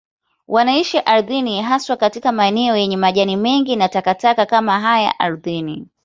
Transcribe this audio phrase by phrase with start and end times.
[0.47, 5.87] Wanaishi ardhini, haswa katika maeneo yenye majani mengi na takataka kama haya ardhini.